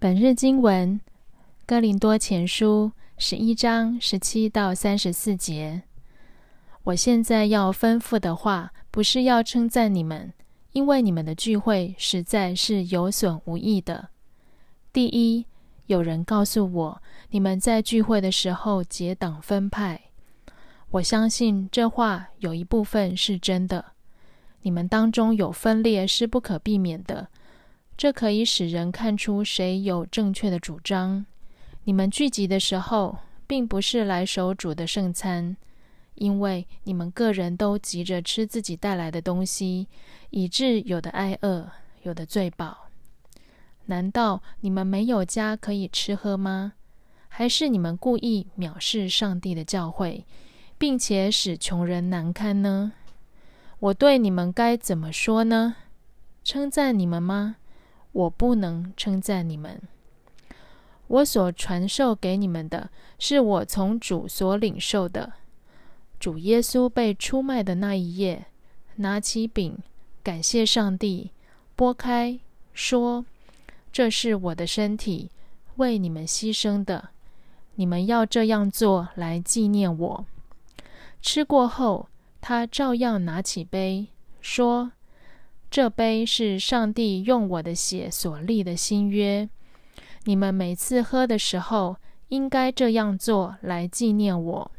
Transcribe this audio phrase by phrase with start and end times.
[0.00, 1.00] 本日经文：
[1.66, 5.82] 哥林多前书十一章十七到三十四节。
[6.84, 10.32] 我现在要吩咐的话，不是要称赞你们，
[10.70, 14.10] 因为你们的聚会实在是有损无益的。
[14.92, 15.44] 第一，
[15.86, 20.00] 有人告诉我，你们在聚会的时候结党分派。
[20.90, 23.84] 我相信这话有一部分是真的。
[24.62, 27.26] 你们当中有分裂是不可避免的，
[27.98, 31.26] 这可以使人看出谁有正确的主张。
[31.82, 35.56] 你们聚集的时候，并不是来守主的圣餐，
[36.14, 39.88] 因为你们个人都急着吃自己带来的东西，
[40.30, 41.68] 以致有的挨饿，
[42.02, 42.86] 有的醉饱。
[43.86, 46.74] 难道你们没有家可以吃喝吗？
[47.26, 50.22] 还是你们故意藐视上帝的教诲？
[50.78, 52.92] 并且使穷人难堪呢？
[53.80, 55.74] 我对你们该怎么说呢？
[56.44, 57.56] 称赞你们吗？
[58.12, 59.80] 我不能称赞你们。
[61.06, 65.32] 我所传授给你们的是我从主所领受的。
[66.20, 68.46] 主耶稣被出卖的那一夜，
[68.96, 69.78] 拿起饼，
[70.22, 71.30] 感谢上帝，
[71.76, 72.38] 拨开，
[72.74, 73.24] 说
[73.92, 75.30] ：“这是我的身体，
[75.76, 77.10] 为你们牺牲的。
[77.76, 80.26] 你们要这样做来纪念我。”
[81.22, 82.08] 吃过后，
[82.40, 84.08] 他照样拿起杯，
[84.40, 84.92] 说
[85.70, 89.48] ：“这杯是上帝用我的血所立的新约。
[90.24, 91.96] 你们每次喝的时候，
[92.28, 94.70] 应该这样做来纪念我。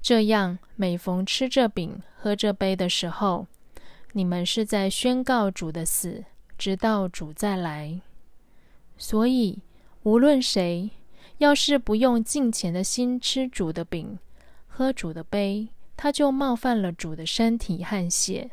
[0.00, 3.46] 这样，每逢吃这饼、喝这杯的时候，
[4.12, 6.24] 你们是在宣告主的死，
[6.56, 8.00] 直到主再来。
[8.96, 9.60] 所以，
[10.02, 10.90] 无论谁
[11.38, 14.18] 要是不用敬虔的心吃主的饼，
[14.66, 18.50] 喝主的杯，他就冒犯了主的身体和血。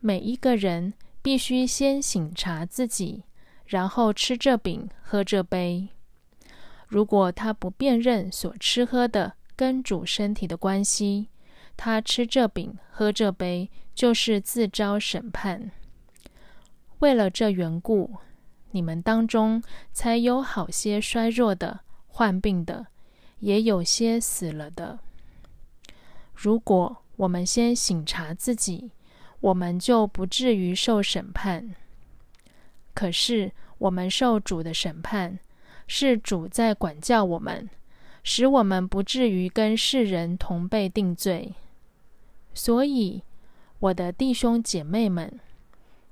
[0.00, 3.24] 每一个人必须先醒察自己，
[3.66, 5.88] 然后吃这饼，喝这杯。
[6.88, 11.28] 如果他不辨认所吃喝的跟主身体的关系，
[11.76, 15.70] 他吃这饼，喝这杯，就是自招审判。
[16.98, 18.16] 为了这缘故，
[18.72, 19.62] 你们当中
[19.92, 22.86] 才有好些衰弱的、患病的。
[23.40, 24.98] 也有些死了的。
[26.34, 28.90] 如果我们先醒察自己，
[29.40, 31.74] 我们就不至于受审判。
[32.94, 35.38] 可是我们受主的审判，
[35.86, 37.68] 是主在管教我们，
[38.22, 41.54] 使我们不至于跟世人同被定罪。
[42.52, 43.22] 所以，
[43.78, 45.40] 我的弟兄姐妹们，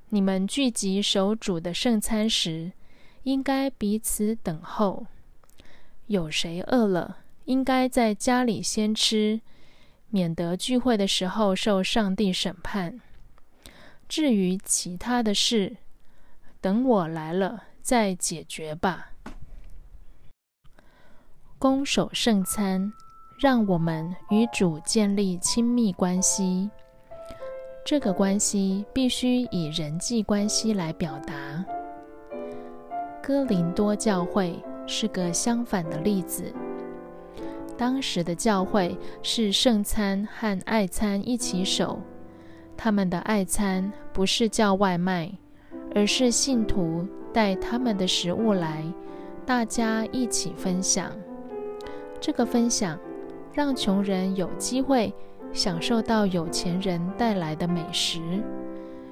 [0.09, 2.73] 你们聚集守主的圣餐时，
[3.25, 5.07] 应该彼此等候。
[6.07, 9.41] 有谁饿了，应该在家里先吃，
[10.09, 12.99] 免得聚会的时候受上帝审判。
[14.09, 15.77] 至于其他的事，
[16.61, 19.13] 等我来了再解决吧。
[21.59, 22.93] 攻守圣餐，
[23.39, 26.71] 让我们与主建立亲密关系。
[27.85, 31.65] 这个关系必须以人际关系来表达。
[33.23, 34.61] 哥林多教会。
[34.91, 36.51] 是个相反的例子。
[37.77, 42.01] 当时的教会是圣餐和爱餐一起守，
[42.81, 45.29] 他们的爱餐不是叫外卖，
[45.97, 48.85] 而是信徒带他们的食物来，
[49.45, 51.11] 大家一起分享。
[52.21, 52.97] 这个分享
[53.53, 55.13] 让穷人有机会
[55.53, 58.21] 享受到有钱人带来的美食。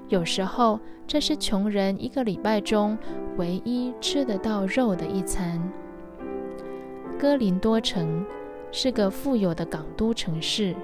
[0.09, 2.97] 有时候，这是穷人一个礼拜中
[3.37, 5.61] 唯一吃得到肉的一餐。
[7.19, 8.25] 哥林多城
[8.71, 10.77] 是个富有的港都城市，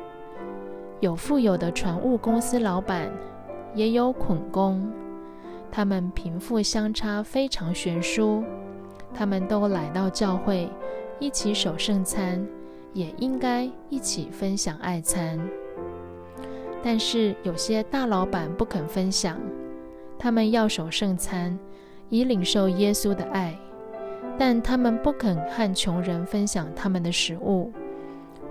[1.03, 3.11] 有富有的船务公司老板，
[3.75, 4.89] 也有捆工，
[5.69, 8.45] 他们贫富相差非常悬殊。
[9.13, 10.71] 他们都来到教会，
[11.19, 12.47] 一起守圣餐，
[12.93, 15.41] 也应该一起分享爱餐。
[16.85, 19.37] 但是有些大老板不肯分享，
[20.17, 21.59] 他们要守圣餐，
[22.11, 23.59] 以领受耶稣的爱，
[24.39, 27.73] 但他们不肯和穷人分享他们的食物，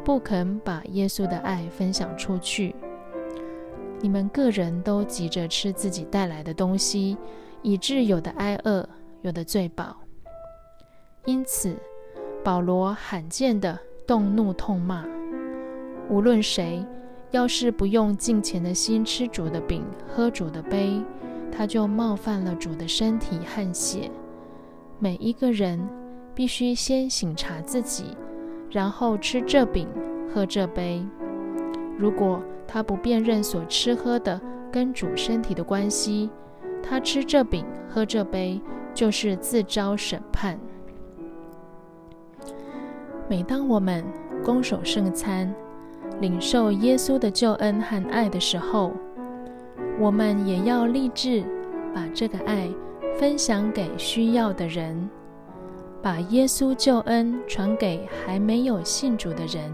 [0.03, 2.75] 不肯把耶稣的爱分享出去。
[4.00, 7.18] 你们个人都急着吃自己带来的东西，
[7.62, 8.88] 以致有的挨饿，
[9.21, 9.95] 有的醉饱。
[11.25, 11.75] 因此，
[12.44, 13.77] 保罗罕见的
[14.07, 15.06] 动怒痛骂，
[16.09, 16.86] 无论谁。
[17.30, 21.01] 要是不用敬虔的心吃主的饼、喝主的杯，
[21.50, 24.12] 他就冒犯了主的身体和血。
[25.00, 25.80] 每一个人
[26.36, 28.18] 必须先醒察自己，
[28.71, 29.88] 然后吃这饼、
[30.33, 31.06] 喝这杯。
[31.97, 34.39] 如果他不辨认所吃喝的
[34.71, 36.29] 跟主身体的关系，
[36.81, 38.59] 他吃这饼、喝这杯，
[38.94, 40.57] 就是自招审判。
[43.29, 44.03] 每当我们
[44.44, 45.53] 攻守圣餐，
[46.19, 48.91] 领受耶稣的救恩和爱的时候，
[50.00, 51.44] 我们也要立志
[51.94, 52.68] 把这个爱
[53.19, 55.09] 分享给需要的人，
[56.01, 59.71] 把耶稣救恩传给还没有信主的人。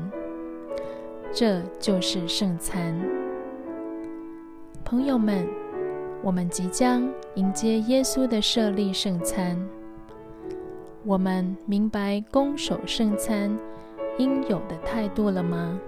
[1.31, 2.99] 这就是圣餐。
[4.83, 5.47] 朋友们，
[6.21, 9.57] 我们即将迎接耶稣的设立圣餐。
[11.05, 13.57] 我们明白攻守圣餐
[14.17, 15.79] 应有的态度了吗？